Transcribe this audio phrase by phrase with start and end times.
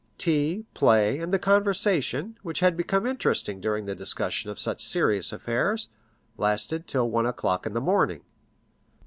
[0.17, 5.31] Tea, play, and the conversation, which had become interesting during the discussion of such serious
[5.31, 5.89] affairs,
[6.39, 8.21] lasted till one o'clock in the morning.